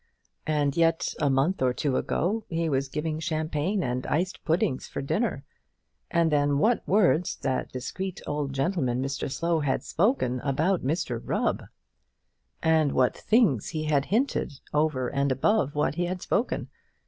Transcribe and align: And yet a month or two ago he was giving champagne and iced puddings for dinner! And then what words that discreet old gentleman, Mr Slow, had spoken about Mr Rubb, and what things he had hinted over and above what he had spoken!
And 0.47 0.75
yet 0.75 1.13
a 1.19 1.29
month 1.29 1.61
or 1.61 1.73
two 1.75 1.95
ago 1.95 2.43
he 2.49 2.67
was 2.67 2.87
giving 2.89 3.19
champagne 3.19 3.83
and 3.83 4.07
iced 4.07 4.43
puddings 4.43 4.87
for 4.87 4.99
dinner! 4.99 5.43
And 6.09 6.31
then 6.31 6.57
what 6.57 6.81
words 6.87 7.35
that 7.43 7.71
discreet 7.71 8.19
old 8.25 8.51
gentleman, 8.51 8.99
Mr 9.03 9.31
Slow, 9.31 9.59
had 9.59 9.83
spoken 9.83 10.39
about 10.39 10.81
Mr 10.83 11.21
Rubb, 11.23 11.65
and 12.63 12.93
what 12.93 13.15
things 13.15 13.69
he 13.69 13.83
had 13.83 14.05
hinted 14.05 14.53
over 14.73 15.07
and 15.07 15.31
above 15.31 15.75
what 15.75 15.93
he 15.93 16.05
had 16.05 16.19
spoken! 16.23 16.69